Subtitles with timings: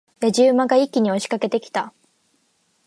[0.19, 1.93] 野次馬が一気に押し掛けてきた。